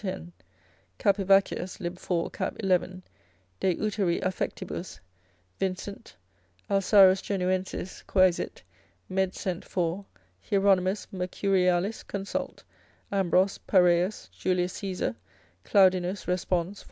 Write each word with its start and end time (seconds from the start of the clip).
10. 0.03 0.31
Capivaccius 0.97 1.79
lib. 1.79 1.99
4. 1.99 2.31
cap. 2.31 2.55
11. 2.59 3.03
de 3.59 3.75
uteri 3.75 4.19
affectibus, 4.21 4.99
Vincent, 5.59 6.15
Alsarus 6.71 7.21
Genuensis 7.21 8.03
quaesit. 8.07 8.63
med. 9.07 9.35
cent. 9.35 9.63
4. 9.63 10.03
Hieronymus 10.41 11.05
Mercurialis 11.11 12.01
consult. 12.07 12.63
Ambros. 13.13 13.59
Pareus, 13.67 14.27
Julius 14.31 14.73
Caesar 14.73 15.15
Claudinus 15.63 16.25
Respons. 16.25 16.79